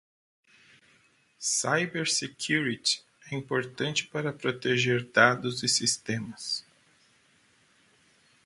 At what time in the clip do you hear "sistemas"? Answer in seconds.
5.69-6.65